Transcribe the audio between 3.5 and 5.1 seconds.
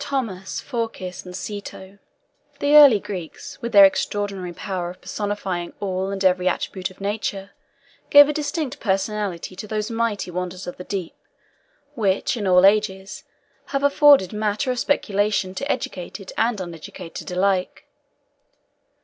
with their extraordinary power of